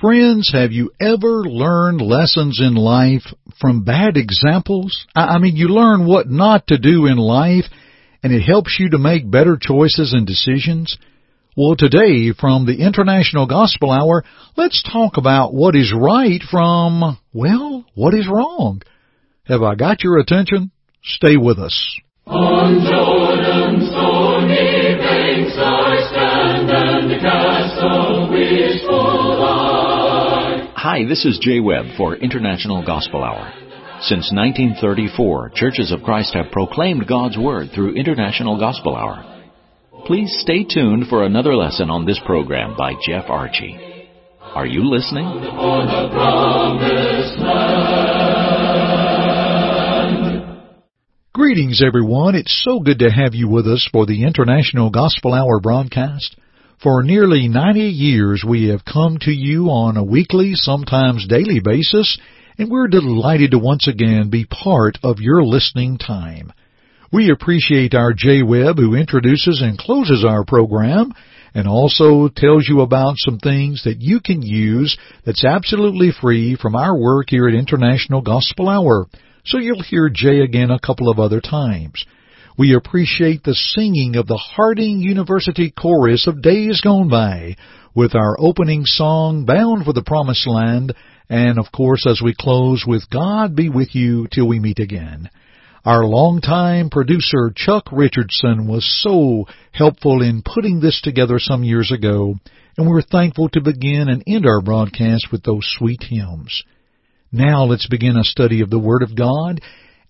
Friends, 0.00 0.50
have 0.52 0.72
you 0.72 0.90
ever 1.00 1.44
learned 1.44 2.00
lessons 2.00 2.60
in 2.60 2.74
life 2.74 3.22
from 3.60 3.84
bad 3.84 4.16
examples? 4.16 5.06
I 5.14 5.38
mean, 5.38 5.54
you 5.54 5.68
learn 5.68 6.04
what 6.04 6.28
not 6.28 6.66
to 6.66 6.78
do 6.78 7.06
in 7.06 7.16
life, 7.16 7.66
and 8.20 8.32
it 8.32 8.42
helps 8.42 8.76
you 8.80 8.90
to 8.90 8.98
make 8.98 9.30
better 9.30 9.56
choices 9.56 10.12
and 10.12 10.26
decisions. 10.26 10.98
Well, 11.56 11.76
today, 11.76 12.32
from 12.32 12.66
the 12.66 12.84
International 12.84 13.46
Gospel 13.46 13.92
Hour, 13.92 14.24
let's 14.56 14.82
talk 14.82 15.16
about 15.16 15.54
what 15.54 15.76
is 15.76 15.94
right 15.96 16.42
from, 16.50 17.16
well, 17.32 17.84
what 17.94 18.14
is 18.14 18.28
wrong. 18.28 18.82
Have 19.44 19.62
I 19.62 19.76
got 19.76 20.02
your 20.02 20.18
attention? 20.18 20.72
Stay 21.04 21.36
with 21.36 21.60
us. 21.60 22.00
On 22.26 23.53
Hi, 30.84 31.06
this 31.08 31.24
is 31.24 31.38
Jay 31.40 31.60
Webb 31.60 31.96
for 31.96 32.14
International 32.14 32.84
Gospel 32.84 33.24
Hour. 33.24 33.50
Since 34.02 34.30
1934, 34.30 35.52
Churches 35.54 35.90
of 35.90 36.02
Christ 36.02 36.34
have 36.34 36.52
proclaimed 36.52 37.06
God's 37.08 37.38
Word 37.38 37.70
through 37.74 37.94
International 37.94 38.60
Gospel 38.60 38.94
Hour. 38.94 39.24
Please 40.04 40.36
stay 40.40 40.62
tuned 40.62 41.06
for 41.08 41.24
another 41.24 41.56
lesson 41.56 41.88
on 41.88 42.04
this 42.04 42.20
program 42.26 42.76
by 42.76 42.92
Jeff 43.02 43.24
Archey. 43.28 44.10
Are 44.42 44.66
you 44.66 44.84
listening? 44.84 45.24
Greetings, 51.32 51.82
everyone. 51.82 52.34
It's 52.34 52.62
so 52.62 52.80
good 52.80 52.98
to 52.98 53.08
have 53.08 53.32
you 53.32 53.48
with 53.48 53.66
us 53.66 53.88
for 53.90 54.04
the 54.04 54.22
International 54.22 54.90
Gospel 54.90 55.32
Hour 55.32 55.60
broadcast. 55.60 56.36
For 56.82 57.02
nearly 57.02 57.48
90 57.48 57.80
years, 57.80 58.44
we 58.46 58.68
have 58.68 58.84
come 58.84 59.18
to 59.20 59.30
you 59.30 59.68
on 59.70 59.96
a 59.96 60.04
weekly, 60.04 60.54
sometimes 60.54 61.26
daily 61.26 61.60
basis, 61.60 62.18
and 62.58 62.70
we're 62.70 62.88
delighted 62.88 63.52
to 63.52 63.58
once 63.58 63.88
again 63.88 64.28
be 64.30 64.44
part 64.44 64.98
of 65.02 65.20
your 65.20 65.42
listening 65.44 65.98
time. 65.98 66.52
We 67.12 67.30
appreciate 67.30 67.94
our 67.94 68.12
Jay 68.12 68.42
Webb 68.42 68.78
who 68.78 68.94
introduces 68.94 69.62
and 69.62 69.78
closes 69.78 70.24
our 70.24 70.44
program 70.44 71.12
and 71.54 71.68
also 71.68 72.28
tells 72.28 72.68
you 72.68 72.80
about 72.80 73.14
some 73.18 73.38
things 73.38 73.84
that 73.84 74.00
you 74.00 74.20
can 74.20 74.42
use 74.42 74.98
that's 75.24 75.44
absolutely 75.44 76.10
free 76.10 76.56
from 76.60 76.74
our 76.74 76.98
work 76.98 77.26
here 77.30 77.46
at 77.48 77.54
International 77.54 78.20
Gospel 78.20 78.68
Hour. 78.68 79.06
So 79.44 79.58
you'll 79.58 79.82
hear 79.82 80.10
Jay 80.12 80.40
again 80.40 80.70
a 80.70 80.80
couple 80.80 81.08
of 81.08 81.20
other 81.20 81.40
times. 81.40 82.04
We 82.56 82.76
appreciate 82.76 83.42
the 83.42 83.54
singing 83.54 84.14
of 84.14 84.28
the 84.28 84.36
Harding 84.36 85.00
University 85.00 85.72
Chorus 85.76 86.28
of 86.28 86.40
Days 86.40 86.80
Gone 86.80 87.08
By 87.08 87.56
with 87.96 88.14
our 88.14 88.36
opening 88.38 88.84
song, 88.84 89.44
Bound 89.44 89.84
for 89.84 89.92
the 89.92 90.04
Promised 90.04 90.46
Land, 90.46 90.94
and 91.28 91.58
of 91.58 91.72
course 91.72 92.06
as 92.06 92.22
we 92.22 92.32
close 92.32 92.84
with 92.86 93.10
God 93.10 93.56
be 93.56 93.68
with 93.68 93.96
you 93.96 94.28
till 94.32 94.46
we 94.46 94.60
meet 94.60 94.78
again. 94.78 95.30
Our 95.84 96.04
longtime 96.04 96.90
producer 96.90 97.52
Chuck 97.56 97.86
Richardson 97.90 98.68
was 98.68 98.86
so 99.02 99.46
helpful 99.72 100.22
in 100.22 100.42
putting 100.44 100.78
this 100.78 101.00
together 101.00 101.40
some 101.40 101.64
years 101.64 101.90
ago, 101.90 102.36
and 102.78 102.88
we're 102.88 103.02
thankful 103.02 103.48
to 103.48 103.60
begin 103.60 104.08
and 104.08 104.22
end 104.28 104.46
our 104.46 104.60
broadcast 104.60 105.26
with 105.32 105.42
those 105.42 105.66
sweet 105.76 106.04
hymns. 106.08 106.62
Now 107.32 107.64
let's 107.64 107.88
begin 107.88 108.16
a 108.16 108.22
study 108.22 108.60
of 108.60 108.70
the 108.70 108.78
Word 108.78 109.02
of 109.02 109.16
God. 109.16 109.60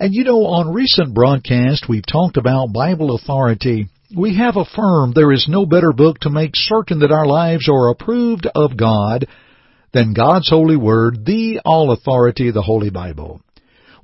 And 0.05 0.13
you 0.15 0.23
know, 0.23 0.45
on 0.45 0.75
recent 0.75 1.15
broadcasts 1.15 1.89
we've 1.89 2.05
talked 2.05 2.37
about 2.37 2.75
Bible 2.75 3.15
authority. 3.15 3.89
We 4.15 4.37
have 4.37 4.59
affirmed 4.59 5.15
there 5.15 5.33
is 5.33 5.47
no 5.49 5.65
better 5.65 5.95
book 5.95 6.19
to 6.19 6.29
make 6.29 6.51
certain 6.53 6.99
that 6.99 7.11
our 7.11 7.27
lives 7.27 7.71
are 7.71 7.89
approved 7.89 8.47
of 8.55 8.77
God 8.77 9.27
than 9.95 10.13
God's 10.13 10.51
holy 10.51 10.77
word, 10.77 11.25
the 11.25 11.63
all 11.65 11.91
authority 11.91 12.51
the 12.51 12.61
Holy 12.61 12.91
Bible. 12.91 13.41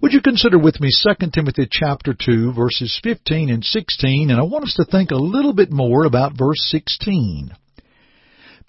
Would 0.01 0.15
you 0.15 0.23
consider 0.23 0.59
with 0.59 0.81
me 0.81 0.89
2 0.91 1.33
Timothy 1.35 1.69
chapter 1.71 2.15
2 2.19 2.55
verses 2.55 2.99
15 3.03 3.51
and 3.51 3.63
16 3.63 4.31
and 4.31 4.41
I 4.41 4.45
want 4.45 4.65
us 4.65 4.77
to 4.77 4.87
think 4.91 5.11
a 5.11 5.17
little 5.17 5.53
bit 5.53 5.71
more 5.71 6.07
about 6.07 6.33
verse 6.33 6.67
16. 6.71 7.51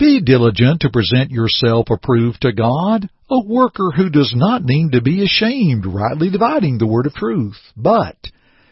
Be 0.02 0.20
diligent 0.20 0.82
to 0.82 0.90
present 0.90 1.30
yourself 1.30 1.92
approved 1.92 2.42
to 2.42 2.52
God, 2.52 3.08
a 3.30 3.40
worker 3.40 3.92
who 3.96 4.10
does 4.10 4.34
not 4.36 4.64
need 4.64 4.94
to 4.94 5.02
be 5.02 5.24
ashamed, 5.24 5.86
rightly 5.86 6.32
dividing 6.32 6.80
the 6.80 6.88
word 6.88 7.06
of 7.06 7.14
truth, 7.14 7.60
but 7.78 8.18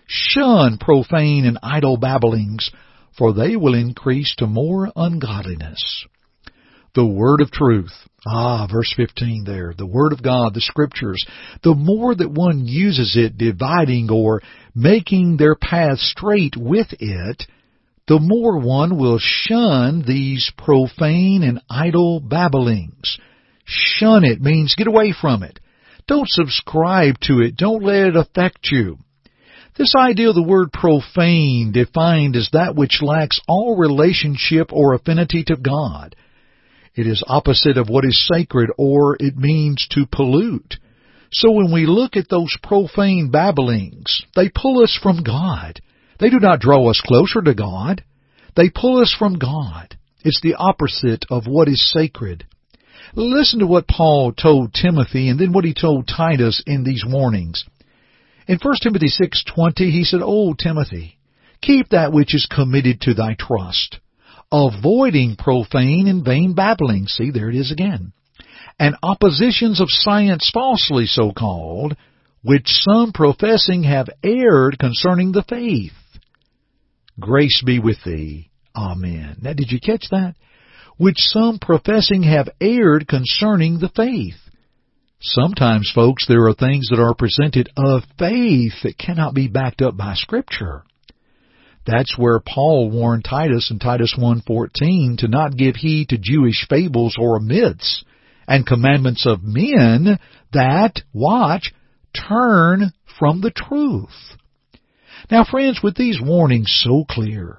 shun 0.07 0.79
profane 0.79 1.45
and 1.45 1.59
idle 1.61 1.97
babblings, 1.97 2.71
for 3.15 3.31
they 3.31 3.55
will 3.55 3.75
increase 3.75 4.33
to 4.39 4.47
more 4.47 4.91
ungodliness. 4.95 6.07
The 6.95 7.05
word 7.05 7.41
of 7.41 7.51
truth. 7.51 7.93
Ah, 8.25 8.65
verse 8.65 8.91
15 8.97 9.43
there. 9.45 9.75
The 9.77 9.85
Word 9.85 10.13
of 10.13 10.23
God, 10.23 10.55
the 10.55 10.61
Scriptures. 10.61 11.23
The 11.61 11.75
more 11.75 12.15
that 12.15 12.31
one 12.31 12.65
uses 12.65 13.15
it, 13.15 13.37
dividing 13.37 14.09
or 14.11 14.41
making 14.73 15.37
their 15.37 15.53
path 15.53 15.99
straight 15.99 16.57
with 16.57 16.87
it, 16.99 17.45
the 18.09 18.19
more 18.19 18.57
one 18.59 18.97
will 18.97 19.19
shun 19.19 20.03
these 20.05 20.51
profane 20.57 21.43
and 21.43 21.61
idle 21.69 22.19
babblings. 22.19 23.19
Shun 23.65 24.25
it 24.25 24.41
means 24.41 24.73
get 24.75 24.87
away 24.87 25.13
from 25.13 25.43
it. 25.43 25.59
Don't 26.07 26.27
subscribe 26.27 27.19
to 27.21 27.39
it. 27.41 27.55
Don't 27.55 27.83
let 27.83 28.07
it 28.07 28.15
affect 28.15 28.69
you. 28.71 28.97
This 29.77 29.93
idea 29.95 30.29
of 30.29 30.35
the 30.35 30.41
word 30.41 30.73
profane 30.73 31.71
defined 31.71 32.35
as 32.35 32.49
that 32.51 32.75
which 32.75 33.03
lacks 33.03 33.39
all 33.47 33.77
relationship 33.77 34.73
or 34.73 34.95
affinity 34.95 35.43
to 35.43 35.55
God. 35.55 36.15
It 36.95 37.05
is 37.05 37.23
opposite 37.27 37.77
of 37.77 37.89
what 37.89 38.05
is 38.05 38.27
sacred 38.27 38.71
or 38.75 39.17
it 39.19 39.37
means 39.37 39.87
to 39.91 40.07
pollute. 40.11 40.77
So 41.31 41.51
when 41.51 41.71
we 41.71 41.85
look 41.85 42.17
at 42.17 42.27
those 42.27 42.57
profane 42.63 43.29
babblings, 43.29 44.23
they 44.35 44.49
pull 44.49 44.83
us 44.83 44.97
from 44.99 45.21
God. 45.21 45.79
They 46.19 46.29
do 46.29 46.39
not 46.39 46.59
draw 46.59 46.89
us 46.89 47.01
closer 47.05 47.41
to 47.41 47.53
God. 47.53 48.03
They 48.55 48.69
pull 48.69 49.01
us 49.01 49.15
from 49.17 49.39
God. 49.39 49.95
It's 50.23 50.41
the 50.41 50.55
opposite 50.55 51.25
of 51.29 51.47
what 51.47 51.69
is 51.69 51.91
sacred. 51.91 52.45
Listen 53.15 53.59
to 53.59 53.67
what 53.67 53.87
Paul 53.87 54.33
told 54.33 54.73
Timothy 54.73 55.29
and 55.29 55.39
then 55.39 55.53
what 55.53 55.63
he 55.63 55.73
told 55.73 56.07
Titus 56.07 56.61
in 56.67 56.83
these 56.83 57.05
warnings. 57.07 57.63
In 58.47 58.59
1 58.59 58.75
Timothy 58.81 59.07
6:20 59.07 59.91
he 59.91 60.03
said, 60.03 60.21
"O 60.21 60.53
Timothy, 60.53 61.17
keep 61.61 61.89
that 61.89 62.11
which 62.11 62.35
is 62.35 62.45
committed 62.45 63.01
to 63.01 63.13
thy 63.13 63.35
trust, 63.35 63.99
avoiding 64.51 65.35
profane 65.35 66.07
and 66.07 66.25
vain 66.25 66.53
babbling." 66.53 67.07
See, 67.07 67.31
there 67.31 67.49
it 67.49 67.55
is 67.55 67.71
again. 67.71 68.11
And 68.77 68.95
oppositions 69.01 69.79
of 69.79 69.89
science 69.89 70.49
falsely 70.49 71.05
so 71.05 71.31
called, 71.31 71.95
which 72.41 72.67
some 72.67 73.11
professing 73.11 73.83
have 73.83 74.09
erred 74.23 74.79
concerning 74.79 75.31
the 75.31 75.43
faith. 75.43 75.93
Grace 77.19 77.61
be 77.65 77.79
with 77.79 77.97
thee. 78.05 78.49
Amen. 78.75 79.37
Now 79.41 79.53
did 79.53 79.71
you 79.71 79.79
catch 79.79 80.05
that? 80.11 80.35
Which 80.97 81.17
some 81.17 81.59
professing 81.59 82.23
have 82.23 82.49
erred 82.59 83.07
concerning 83.07 83.79
the 83.79 83.89
faith. 83.89 84.35
Sometimes, 85.21 85.91
folks, 85.93 86.27
there 86.27 86.47
are 86.47 86.53
things 86.53 86.87
that 86.89 86.99
are 86.99 87.13
presented 87.13 87.69
of 87.75 88.03
faith 88.17 88.73
that 88.83 88.97
cannot 88.97 89.33
be 89.33 89.47
backed 89.47 89.81
up 89.81 89.97
by 89.97 90.13
Scripture. 90.13 90.83
That's 91.85 92.17
where 92.17 92.39
Paul 92.39 92.89
warned 92.91 93.25
Titus 93.25 93.69
in 93.71 93.79
Titus 93.79 94.15
1.14 94.17 95.17
to 95.17 95.27
not 95.27 95.57
give 95.57 95.75
heed 95.75 96.09
to 96.09 96.17
Jewish 96.17 96.67
fables 96.69 97.15
or 97.19 97.39
myths 97.39 98.03
and 98.47 98.65
commandments 98.65 99.25
of 99.25 99.43
men 99.43 100.19
that, 100.53 101.01
watch, 101.13 101.73
turn 102.13 102.91
from 103.17 103.41
the 103.41 103.51
truth. 103.51 104.37
Now, 105.29 105.43
friends, 105.43 105.81
with 105.83 105.95
these 105.95 106.19
warnings 106.21 106.71
so 106.83 107.05
clear, 107.09 107.57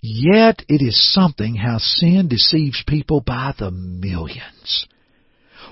yet 0.00 0.62
it 0.68 0.82
is 0.82 1.12
something 1.12 1.54
how 1.54 1.78
sin 1.78 2.28
deceives 2.28 2.82
people 2.86 3.20
by 3.20 3.54
the 3.58 3.70
millions. 3.70 4.86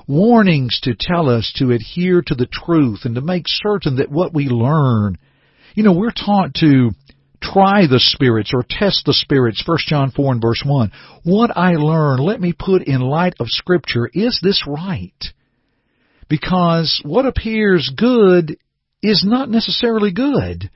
Warnings 0.08 0.80
to 0.84 0.94
tell 0.98 1.28
us 1.28 1.52
to 1.56 1.72
adhere 1.72 2.22
to 2.22 2.34
the 2.34 2.46
truth 2.46 3.00
and 3.04 3.16
to 3.16 3.20
make 3.20 3.44
certain 3.46 3.96
that 3.96 4.10
what 4.10 4.32
we 4.32 4.46
learn, 4.46 5.18
you 5.74 5.82
know, 5.82 5.92
we're 5.92 6.12
taught 6.12 6.54
to 6.54 6.90
try 7.42 7.86
the 7.86 8.00
spirits 8.00 8.52
or 8.54 8.64
test 8.68 9.02
the 9.04 9.12
spirits, 9.12 9.62
1 9.66 9.78
John 9.86 10.10
4 10.10 10.32
and 10.32 10.42
verse 10.42 10.62
1. 10.64 10.92
What 11.24 11.56
I 11.56 11.72
learn, 11.72 12.18
let 12.18 12.40
me 12.40 12.54
put 12.56 12.82
in 12.82 13.00
light 13.00 13.34
of 13.40 13.48
Scripture, 13.48 14.08
is 14.12 14.40
this 14.42 14.64
right? 14.66 15.24
Because 16.28 17.00
what 17.04 17.26
appears 17.26 17.92
good 17.96 18.56
is 19.02 19.24
not 19.26 19.48
necessarily 19.48 20.12
good. 20.12 20.70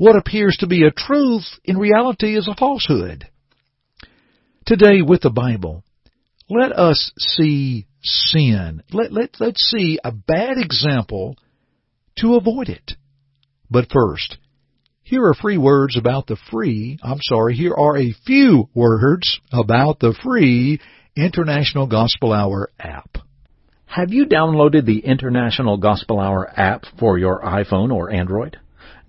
What 0.00 0.16
appears 0.16 0.56
to 0.60 0.66
be 0.66 0.84
a 0.84 0.90
truth 0.90 1.44
in 1.62 1.76
reality 1.76 2.34
is 2.34 2.48
a 2.48 2.54
falsehood. 2.54 3.28
Today 4.64 5.02
with 5.02 5.20
the 5.20 5.28
Bible, 5.28 5.84
let 6.48 6.72
us 6.72 7.12
see 7.18 7.86
sin. 8.02 8.82
Let, 8.92 9.12
let, 9.12 9.36
let's 9.40 9.60
see 9.62 9.98
a 10.02 10.10
bad 10.10 10.56
example 10.56 11.36
to 12.16 12.36
avoid 12.36 12.70
it. 12.70 12.92
But 13.70 13.92
first, 13.92 14.38
here 15.02 15.26
are 15.26 15.34
free 15.34 15.58
words 15.58 15.98
about 15.98 16.28
the 16.28 16.38
free, 16.50 16.98
I'm 17.02 17.20
sorry, 17.20 17.54
here 17.54 17.74
are 17.74 17.98
a 17.98 18.14
few 18.24 18.70
words 18.72 19.38
about 19.52 20.00
the 20.00 20.18
free 20.22 20.80
International 21.14 21.86
Gospel 21.86 22.32
Hour 22.32 22.70
app. 22.78 23.18
Have 23.84 24.14
you 24.14 24.24
downloaded 24.24 24.86
the 24.86 25.00
International 25.00 25.76
Gospel 25.76 26.20
Hour 26.20 26.50
app 26.58 26.84
for 26.98 27.18
your 27.18 27.42
iPhone 27.42 27.92
or 27.92 28.10
Android? 28.10 28.56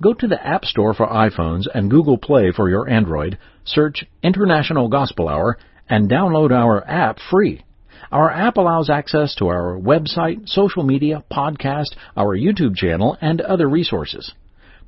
Go 0.02 0.16
to 0.16 0.28
the 0.28 0.44
App 0.44 0.66
Store 0.66 0.96
for 0.96 1.06
iPhones 1.08 1.68
and 1.72 1.92
Google 1.92 2.18
Play 2.18 2.52
for 2.52 2.68
your 2.68 2.90
Android, 2.90 3.38
search 3.64 4.04
International 4.24 4.88
Gospel 4.88 5.30
Hour, 5.30 5.60
and 5.88 6.10
download 6.10 6.52
our 6.52 6.84
app 6.90 7.20
free. 7.30 7.64
Our 8.12 8.32
app 8.32 8.58
allows 8.58 8.90
access 8.90 9.36
to 9.36 9.48
our 9.48 9.78
website, 9.80 10.50
social 10.50 10.82
media, 10.82 11.24
podcast, 11.32 11.96
our 12.18 12.36
YouTube 12.36 12.76
channel, 12.76 13.16
and 13.22 13.42
other 13.42 13.70
resources. 13.70 14.34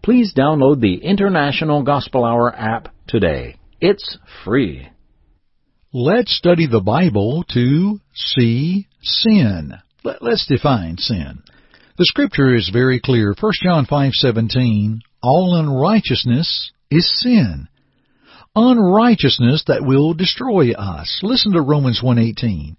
Please 0.02 0.34
download 0.34 0.82
the 0.82 0.96
International 0.96 1.84
Gospel 1.84 2.26
Hour 2.26 2.54
app 2.54 2.90
today. 3.08 3.58
It's 3.80 4.18
free. 4.44 4.90
Let's 5.94 6.36
study 6.36 6.66
the 6.66 6.82
Bible 6.82 7.46
to 7.54 8.00
see 8.16 8.88
sin. 9.04 9.74
Let's 10.04 10.48
define 10.48 10.98
sin. 10.98 11.44
The 11.96 12.06
scripture 12.06 12.56
is 12.56 12.70
very 12.74 13.00
clear. 13.00 13.36
1 13.40 13.52
John 13.62 13.86
5:17, 13.86 15.02
all 15.22 15.56
unrighteousness 15.56 16.72
is 16.90 17.20
sin. 17.22 17.68
Unrighteousness 18.56 19.66
that 19.68 19.86
will 19.86 20.16
destroy 20.16 20.72
us. 20.72 21.20
Listen 21.22 21.52
to 21.52 21.62
Romans 21.62 22.02
1:18. 22.02 22.78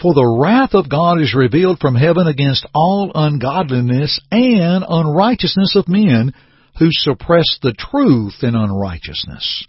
For 0.00 0.14
the 0.14 0.38
wrath 0.40 0.74
of 0.74 0.88
God 0.88 1.20
is 1.20 1.34
revealed 1.34 1.80
from 1.80 1.96
heaven 1.96 2.28
against 2.28 2.64
all 2.72 3.10
ungodliness 3.12 4.20
and 4.30 4.84
unrighteousness 4.88 5.74
of 5.74 5.88
men 5.88 6.32
who 6.78 6.88
suppress 6.92 7.58
the 7.62 7.72
truth 7.72 8.44
in 8.44 8.54
unrighteousness. 8.54 9.64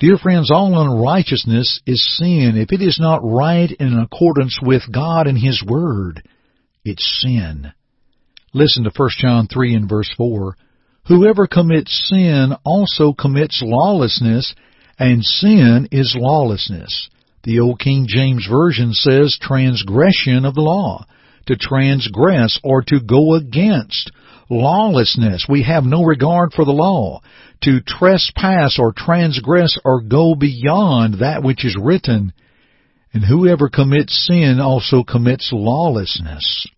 Dear 0.00 0.18
friends, 0.18 0.50
all 0.50 0.76
unrighteousness 0.80 1.80
is 1.86 2.16
sin. 2.16 2.56
If 2.56 2.72
it 2.72 2.82
is 2.82 2.98
not 2.98 3.20
right 3.22 3.70
in 3.70 3.96
accordance 3.96 4.58
with 4.60 4.90
God 4.90 5.28
and 5.28 5.38
His 5.38 5.62
Word, 5.64 6.22
it's 6.84 7.22
sin. 7.22 7.72
Listen 8.56 8.84
to 8.84 8.92
1 8.96 9.08
John 9.18 9.48
3 9.48 9.74
and 9.74 9.88
verse 9.88 10.10
4. 10.16 10.56
Whoever 11.08 11.48
commits 11.48 12.08
sin 12.08 12.54
also 12.64 13.12
commits 13.12 13.60
lawlessness, 13.64 14.54
and 14.96 15.24
sin 15.24 15.88
is 15.90 16.16
lawlessness. 16.16 17.10
The 17.42 17.58
Old 17.58 17.80
King 17.80 18.06
James 18.08 18.46
Version 18.48 18.92
says 18.92 19.36
transgression 19.42 20.44
of 20.44 20.54
the 20.54 20.60
law, 20.60 21.04
to 21.46 21.56
transgress 21.56 22.60
or 22.62 22.82
to 22.82 23.00
go 23.00 23.34
against. 23.34 24.12
Lawlessness, 24.48 25.46
we 25.48 25.64
have 25.64 25.84
no 25.84 26.04
regard 26.04 26.52
for 26.52 26.64
the 26.64 26.70
law 26.70 27.22
to 27.62 27.80
trespass 27.80 28.78
or 28.78 28.92
transgress 28.96 29.76
or 29.84 30.00
go 30.00 30.36
beyond 30.36 31.14
that 31.14 31.42
which 31.42 31.64
is 31.64 31.76
written. 31.80 32.32
And 33.12 33.24
whoever 33.24 33.68
commits 33.68 34.26
sin 34.26 34.60
also 34.60 35.02
commits 35.02 35.50
lawlessness. 35.52 36.68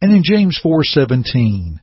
And 0.00 0.12
in 0.12 0.22
James 0.22 0.58
4:17, 0.62 1.78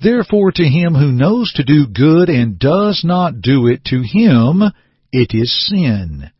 therefore 0.00 0.52
to 0.52 0.64
him 0.64 0.94
who 0.94 1.12
knows 1.12 1.52
to 1.54 1.64
do 1.64 1.86
good 1.86 2.28
and 2.28 2.58
does 2.58 3.02
not 3.04 3.40
do 3.40 3.66
it, 3.66 3.84
to 3.86 4.02
him 4.02 4.62
it 5.12 5.34
is 5.34 5.68
sin. 5.68 6.30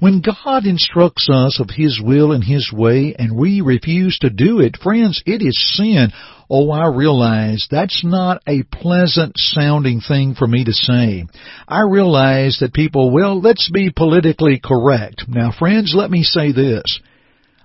When 0.00 0.22
God 0.22 0.64
instructs 0.64 1.28
us 1.30 1.60
of 1.60 1.68
His 1.68 2.00
will 2.02 2.32
and 2.32 2.42
His 2.42 2.72
way 2.72 3.14
and 3.18 3.36
we 3.36 3.60
refuse 3.60 4.18
to 4.20 4.30
do 4.30 4.60
it, 4.60 4.78
friends, 4.78 5.22
it 5.26 5.42
is 5.42 5.76
sin. 5.76 6.10
Oh, 6.48 6.70
I 6.70 6.86
realize 6.86 7.68
that's 7.70 8.02
not 8.02 8.42
a 8.48 8.62
pleasant 8.62 9.34
sounding 9.36 10.00
thing 10.00 10.34
for 10.34 10.46
me 10.46 10.64
to 10.64 10.72
say. 10.72 11.26
I 11.68 11.82
realize 11.82 12.58
that 12.60 12.72
people, 12.72 13.12
well, 13.12 13.40
let's 13.40 13.70
be 13.70 13.90
politically 13.90 14.58
correct. 14.58 15.26
Now 15.28 15.52
friends, 15.52 15.92
let 15.94 16.10
me 16.10 16.22
say 16.22 16.52
this. 16.52 16.98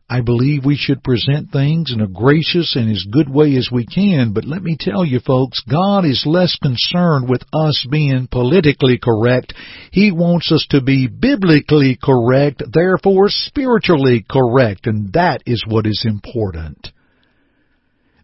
I 0.08 0.22
believe 0.22 0.64
we 0.64 0.76
should 0.78 1.04
present 1.04 1.52
things 1.52 1.92
in 1.92 2.00
a 2.00 2.08
gracious 2.08 2.76
and 2.76 2.92
as 2.92 3.08
good 3.10 3.28
way 3.28 3.56
as 3.56 3.70
we 3.72 3.88
can, 3.88 4.34
but 4.34 4.46
let 4.46 4.62
me 4.62 4.78
tell 4.80 5.04
you 5.04 5.20
folks, 5.20 5.64
God 5.68 6.06
is 6.06 6.28
less 6.28 6.56
concerned 6.62 7.28
with 7.28 7.42
us 7.52 7.88
being 7.90 8.28
politically 8.28 9.00
correct. 9.02 9.56
He 9.92 10.12
wants 10.12 10.52
us 10.52 10.68
to 10.70 10.82
be 10.82 11.08
biblically 11.08 11.98
correct, 12.02 12.62
therefore 12.72 13.30
spiritually 13.30 14.24
correct, 14.30 14.86
and 14.86 15.12
that 15.14 15.42
is 15.48 15.64
what 15.68 15.88
is 15.88 16.04
important. 16.06 16.90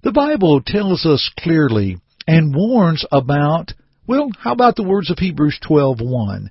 The 0.03 0.11
Bible 0.11 0.61
tells 0.63 1.07
us 1.07 1.31
clearly 1.39 1.97
and 2.27 2.55
warns 2.55 3.03
about, 3.11 3.73
well, 4.05 4.29
how 4.39 4.53
about 4.53 4.75
the 4.75 4.83
words 4.83 5.09
of 5.09 5.17
Hebrews 5.17 5.59
12:1? 5.67 6.49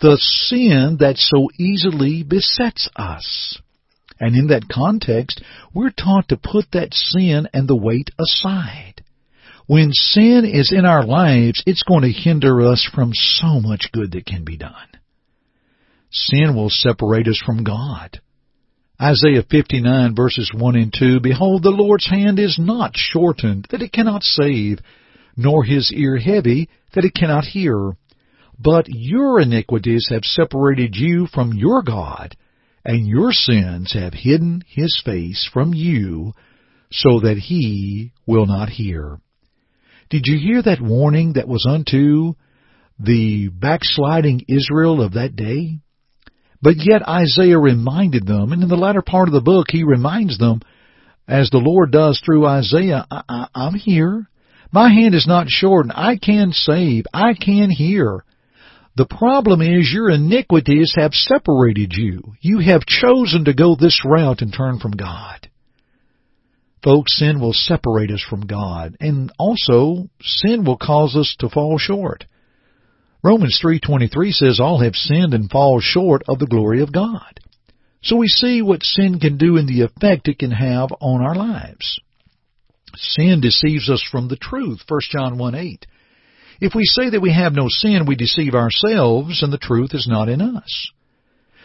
The 0.00 0.16
sin 0.18 0.98
that 1.00 1.16
so 1.16 1.48
easily 1.58 2.22
besets 2.22 2.88
us. 2.94 3.58
And 4.20 4.34
in 4.34 4.48
that 4.48 4.68
context, 4.68 5.42
we're 5.72 5.90
taught 5.90 6.28
to 6.28 6.36
put 6.36 6.66
that 6.72 6.92
sin 6.92 7.48
and 7.52 7.68
the 7.68 7.76
weight 7.76 8.10
aside. 8.18 9.02
When 9.66 9.92
sin 9.92 10.44
is 10.44 10.72
in 10.72 10.84
our 10.84 11.04
lives, 11.04 11.62
it's 11.66 11.82
going 11.82 12.02
to 12.02 12.10
hinder 12.10 12.62
us 12.62 12.88
from 12.94 13.12
so 13.12 13.60
much 13.60 13.90
good 13.92 14.12
that 14.12 14.26
can 14.26 14.44
be 14.44 14.56
done. 14.56 14.72
Sin 16.10 16.56
will 16.56 16.70
separate 16.70 17.28
us 17.28 17.40
from 17.44 17.64
God. 17.64 18.20
Isaiah 19.00 19.44
59 19.48 20.16
verses 20.16 20.50
1 20.52 20.74
and 20.74 20.92
2, 20.98 21.20
Behold, 21.20 21.62
the 21.62 21.70
Lord's 21.70 22.08
hand 22.08 22.38
is 22.38 22.58
not 22.58 22.96
shortened, 22.96 23.66
that 23.70 23.82
it 23.82 23.92
cannot 23.92 24.22
save, 24.22 24.78
nor 25.36 25.62
his 25.62 25.92
ear 25.92 26.16
heavy, 26.16 26.68
that 26.94 27.04
it 27.04 27.14
cannot 27.14 27.44
hear. 27.44 27.92
But 28.58 28.86
your 28.88 29.40
iniquities 29.40 30.08
have 30.10 30.24
separated 30.24 30.96
you 30.96 31.28
from 31.32 31.52
your 31.52 31.82
God, 31.82 32.34
and 32.88 33.06
your 33.06 33.32
sins 33.32 33.92
have 33.92 34.14
hidden 34.14 34.62
his 34.66 34.98
face 35.04 35.46
from 35.52 35.74
you 35.74 36.32
so 36.90 37.20
that 37.20 37.36
he 37.36 38.12
will 38.26 38.46
not 38.46 38.70
hear. 38.70 39.18
Did 40.08 40.22
you 40.24 40.38
hear 40.38 40.62
that 40.62 40.80
warning 40.80 41.34
that 41.34 41.46
was 41.46 41.66
unto 41.68 42.32
the 42.98 43.50
backsliding 43.50 44.46
Israel 44.48 45.02
of 45.02 45.12
that 45.12 45.36
day? 45.36 45.80
But 46.62 46.76
yet 46.78 47.06
Isaiah 47.06 47.58
reminded 47.58 48.26
them, 48.26 48.52
and 48.52 48.62
in 48.62 48.70
the 48.70 48.76
latter 48.76 49.02
part 49.02 49.28
of 49.28 49.34
the 49.34 49.42
book 49.42 49.66
he 49.68 49.84
reminds 49.84 50.38
them, 50.38 50.62
as 51.28 51.50
the 51.50 51.58
Lord 51.58 51.92
does 51.92 52.18
through 52.24 52.46
Isaiah, 52.46 53.06
I, 53.10 53.48
am 53.54 53.74
here. 53.74 54.30
My 54.72 54.90
hand 54.90 55.14
is 55.14 55.26
not 55.26 55.48
shortened. 55.50 55.92
I 55.94 56.16
can 56.16 56.52
save. 56.52 57.04
I 57.12 57.34
can 57.34 57.68
hear. 57.68 58.24
The 58.98 59.06
problem 59.06 59.62
is 59.62 59.92
your 59.92 60.10
iniquities 60.10 60.92
have 60.96 61.14
separated 61.14 61.92
you. 61.92 62.34
You 62.40 62.58
have 62.58 62.84
chosen 62.84 63.44
to 63.44 63.54
go 63.54 63.76
this 63.76 64.02
route 64.04 64.42
and 64.42 64.52
turn 64.52 64.80
from 64.80 64.90
God. 64.90 65.48
Folks, 66.82 67.16
sin 67.16 67.40
will 67.40 67.52
separate 67.52 68.10
us 68.10 68.24
from 68.28 68.40
God, 68.40 68.96
and 68.98 69.30
also 69.38 70.08
sin 70.20 70.64
will 70.64 70.76
cause 70.76 71.14
us 71.14 71.36
to 71.38 71.48
fall 71.48 71.78
short. 71.78 72.24
Romans 73.22 73.60
3:23 73.62 74.32
says 74.32 74.58
all 74.58 74.80
have 74.80 74.96
sinned 74.96 75.32
and 75.32 75.48
fall 75.48 75.78
short 75.78 76.24
of 76.26 76.40
the 76.40 76.48
glory 76.48 76.82
of 76.82 76.90
God. 76.90 77.38
So 78.02 78.16
we 78.16 78.26
see 78.26 78.62
what 78.62 78.82
sin 78.82 79.20
can 79.20 79.36
do 79.36 79.58
and 79.58 79.68
the 79.68 79.82
effect 79.82 80.26
it 80.26 80.40
can 80.40 80.50
have 80.50 80.90
on 81.00 81.20
our 81.20 81.36
lives. 81.36 82.00
Sin 82.96 83.40
deceives 83.40 83.88
us 83.88 84.02
from 84.02 84.26
the 84.26 84.36
truth, 84.36 84.82
1 84.88 85.00
John 85.12 85.38
1:8. 85.38 85.86
If 86.60 86.74
we 86.74 86.84
say 86.84 87.10
that 87.10 87.20
we 87.20 87.32
have 87.32 87.52
no 87.52 87.68
sin, 87.68 88.04
we 88.06 88.16
deceive 88.16 88.54
ourselves, 88.54 89.42
and 89.42 89.52
the 89.52 89.58
truth 89.58 89.90
is 89.94 90.08
not 90.08 90.28
in 90.28 90.40
us. 90.40 90.90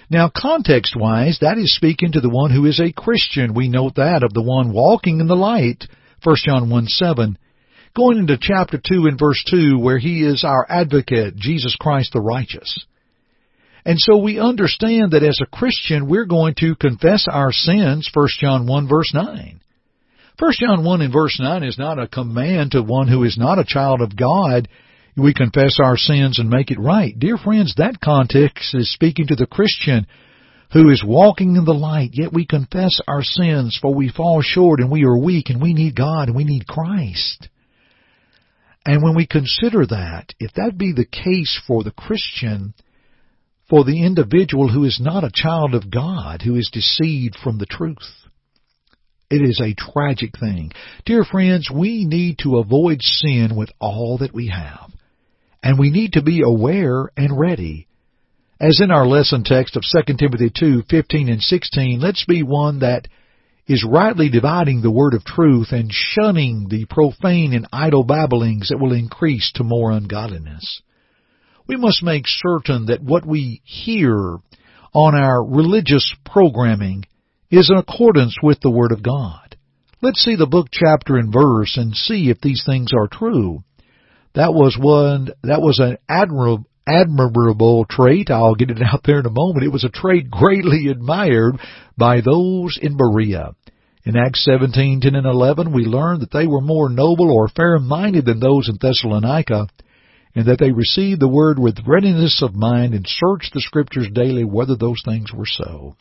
Now, 0.10 0.30
context-wise, 0.36 1.40
that 1.42 1.58
is 1.58 1.76
speaking 1.76 2.12
to 2.12 2.22
the 2.22 2.30
one 2.30 2.52
who 2.52 2.66
is 2.66 2.80
a 2.80 2.92
Christian. 2.92 3.56
We 3.56 3.70
note 3.70 3.96
that 3.96 4.24
of 4.24 4.34
the 4.34 4.44
one 4.44 4.72
walking 4.72 5.20
in 5.20 5.28
the 5.28 5.36
light, 5.36 5.88
1 6.24 6.36
John 6.46 6.70
1 6.70 6.88
7. 6.88 7.38
Going 7.96 8.18
into 8.18 8.38
chapter 8.40 8.78
2 8.78 9.08
and 9.08 9.18
verse 9.20 9.44
2, 9.50 9.80
where 9.80 9.98
he 9.98 10.24
is 10.24 10.44
our 10.44 10.66
advocate, 10.70 11.36
Jesus 11.36 11.76
Christ 11.80 12.14
the 12.14 12.22
righteous. 12.22 12.86
And 13.86 14.00
so 14.00 14.18
we 14.18 14.40
understand 14.40 15.12
that 15.12 15.24
as 15.24 15.40
a 15.42 15.56
Christian, 15.56 16.08
we're 16.08 16.26
going 16.26 16.56
to 16.60 16.76
confess 16.76 17.26
our 17.30 17.52
sins, 17.52 18.10
1 18.14 18.28
John 18.40 18.68
1 18.68 18.88
verse 18.88 19.12
9. 19.14 19.60
1 20.40 20.54
John 20.60 20.84
1 20.84 21.02
and 21.02 21.14
verse 21.14 21.40
9 21.40 21.64
is 21.64 21.78
not 21.78 22.00
a 22.00 22.08
command 22.08 22.72
to 22.72 22.82
one 22.82 23.08
who 23.08 23.24
is 23.24 23.38
not 23.38 23.60
a 23.60 23.66
child 23.66 24.02
of 24.02 24.16
God. 24.16 24.68
We 25.16 25.34
confess 25.34 25.78
our 25.82 25.96
sins 25.96 26.40
and 26.40 26.50
make 26.50 26.72
it 26.72 26.80
right. 26.80 27.18
Dear 27.18 27.38
friends, 27.38 27.76
that 27.78 28.02
context 28.04 28.74
is 28.74 28.92
speaking 28.92 29.28
to 29.28 29.36
the 29.36 29.46
Christian 29.46 30.08
who 30.72 30.90
is 30.90 31.04
walking 31.06 31.56
in 31.56 31.66
the 31.66 31.74
light, 31.74 32.10
yet 32.14 32.34
we 32.34 32.48
confess 32.48 33.00
our 33.08 33.22
sins, 33.22 33.78
for 33.80 33.94
we 33.94 34.10
fall 34.10 34.42
short 34.42 34.80
and 34.80 34.90
we 34.90 35.04
are 35.04 35.16
weak 35.16 35.52
and 35.52 35.62
we 35.62 35.76
need 35.76 35.96
God 35.96 36.30
and 36.30 36.36
we 36.36 36.44
need 36.44 36.66
Christ. 36.66 37.48
And 38.84 39.04
when 39.04 39.16
we 39.16 39.28
consider 39.28 39.86
that, 39.86 40.34
if 40.40 40.54
that 40.54 40.76
be 40.76 40.92
the 40.92 41.06
case 41.06 41.62
for 41.68 41.84
the 41.84 41.92
Christian, 41.92 42.74
for 43.70 43.84
the 43.84 44.04
individual 44.04 44.68
who 44.68 44.84
is 44.84 45.00
not 45.00 45.24
a 45.24 45.32
child 45.32 45.76
of 45.76 45.92
God, 45.92 46.42
who 46.42 46.56
is 46.56 46.72
deceived 46.74 47.36
from 47.42 47.60
the 47.60 47.68
truth, 47.68 48.12
it 49.34 49.42
is 49.42 49.60
a 49.60 49.74
tragic 49.74 50.38
thing. 50.40 50.72
Dear 51.06 51.24
friends, 51.24 51.68
we 51.74 52.06
need 52.06 52.38
to 52.44 52.60
avoid 52.60 53.02
sin 53.02 53.56
with 53.56 53.72
all 53.80 54.20
that 54.20 54.34
we 54.34 54.50
have. 54.50 54.92
And 55.64 55.80
we 55.80 55.90
need 55.90 56.14
to 56.14 56.22
be 56.22 56.44
aware 56.46 57.10
and 57.18 57.40
ready. 57.40 57.88
As 58.62 58.80
in 58.80 58.92
our 58.92 59.08
lesson 59.08 59.44
text 59.44 59.76
of 59.76 59.84
2 59.84 60.14
Timothy 60.18 60.52
2, 60.56 60.84
15 60.88 61.30
and 61.30 61.42
16, 61.42 62.00
let's 62.00 62.26
be 62.26 62.44
one 62.44 62.80
that 62.80 63.08
is 63.66 63.84
rightly 63.90 64.30
dividing 64.30 64.82
the 64.82 64.92
word 64.92 65.16
of 65.16 65.26
truth 65.26 65.72
and 65.72 65.90
shunning 65.92 66.68
the 66.70 66.86
profane 66.86 67.54
and 67.54 67.68
idle 67.74 68.04
babblings 68.04 68.70
that 68.70 68.78
will 68.78 68.94
increase 68.94 69.52
to 69.56 69.64
more 69.64 69.90
ungodliness. 69.90 70.82
We 71.66 71.76
must 71.76 72.04
make 72.04 72.26
certain 72.28 72.86
that 72.88 73.02
what 73.02 73.26
we 73.26 73.62
hear 73.64 74.38
on 74.94 75.16
our 75.16 75.44
religious 75.44 76.14
programming 76.24 77.06
is 77.58 77.70
in 77.70 77.78
accordance 77.78 78.36
with 78.42 78.60
the 78.62 78.72
Word 78.72 78.92
of 78.92 79.04
God. 79.04 79.56
Let's 80.02 80.24
see 80.24 80.36
the 80.36 80.48
book, 80.48 80.68
chapter, 80.72 81.18
and 81.18 81.32
verse 81.32 81.78
and 81.78 81.96
see 81.96 82.30
if 82.30 82.42
these 82.42 82.64
things 82.66 82.90
are 82.98 83.08
true. 83.08 83.64
That 84.34 84.54
was 84.54 84.76
one, 84.80 85.30
that 85.44 85.62
was 85.62 85.80
an 85.80 85.98
admirable, 86.10 86.66
admirable 86.88 87.86
trait. 87.86 88.32
I'll 88.32 88.56
get 88.56 88.72
it 88.72 88.82
out 88.82 89.02
there 89.06 89.20
in 89.20 89.26
a 89.26 89.32
moment. 89.32 89.66
It 89.66 89.72
was 89.72 89.84
a 89.84 89.90
trait 89.90 90.32
greatly 90.32 90.88
admired 90.88 91.56
by 91.96 92.22
those 92.22 92.80
in 92.82 92.98
Berea. 92.98 93.56
In 94.04 94.18
Acts 94.18 94.44
17, 94.44 95.02
10 95.02 95.16
and 95.16 95.26
11, 95.26 95.72
we 95.72 95.86
learn 95.86 96.20
that 96.22 96.32
they 96.32 96.48
were 96.48 96.60
more 96.60 96.90
noble 96.90 97.32
or 97.32 97.48
fair-minded 97.48 98.26
than 98.26 98.40
those 98.40 98.68
in 98.68 98.78
Thessalonica, 98.82 99.68
and 100.36 100.48
that 100.48 100.58
they 100.60 100.72
received 100.72 101.22
the 101.22 101.28
word 101.28 101.60
with 101.60 101.88
readiness 101.88 102.42
of 102.42 102.56
mind 102.56 102.96
and 102.96 103.06
searched 103.08 103.54
the 103.54 103.62
scriptures 103.62 104.10
daily 104.12 104.44
whether 104.44 104.76
those 104.76 105.02
things 105.06 105.32
were 105.32 105.46
so. 105.46 105.96